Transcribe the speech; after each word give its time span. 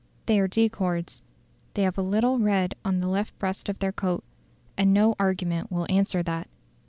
They 0.25 0.39
are 0.39 0.47
decords; 0.47 1.21
they 1.75 1.83
have 1.83 1.95
a 1.95 2.01
little 2.01 2.39
red 2.39 2.73
on 2.83 2.97
the 3.01 3.07
left 3.07 3.37
breast 3.37 3.69
of 3.69 3.77
their 3.77 3.91
coat, 3.91 4.23
and 4.75 4.91
no 4.95 5.13
argument 5.19 5.71
will 5.71 5.85
answer 5.91 6.23
that. 6.23 6.47